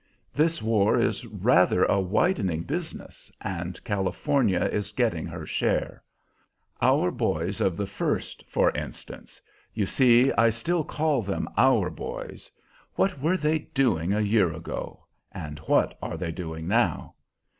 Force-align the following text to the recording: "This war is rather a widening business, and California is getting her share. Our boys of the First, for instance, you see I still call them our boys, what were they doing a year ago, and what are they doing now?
"This 0.33 0.63
war 0.63 0.99
is 0.99 1.27
rather 1.27 1.85
a 1.85 1.99
widening 1.99 2.63
business, 2.63 3.31
and 3.39 3.79
California 3.83 4.61
is 4.63 4.91
getting 4.93 5.27
her 5.27 5.45
share. 5.45 6.01
Our 6.81 7.11
boys 7.11 7.61
of 7.61 7.77
the 7.77 7.85
First, 7.85 8.43
for 8.47 8.71
instance, 8.71 9.39
you 9.75 9.85
see 9.85 10.31
I 10.33 10.49
still 10.49 10.83
call 10.83 11.21
them 11.21 11.47
our 11.55 11.91
boys, 11.91 12.51
what 12.95 13.19
were 13.21 13.37
they 13.37 13.59
doing 13.59 14.11
a 14.11 14.21
year 14.21 14.51
ago, 14.51 15.05
and 15.31 15.59
what 15.67 15.95
are 16.01 16.17
they 16.17 16.31
doing 16.31 16.67
now? 16.67 17.13